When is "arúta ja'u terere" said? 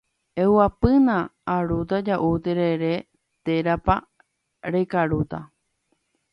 1.55-2.91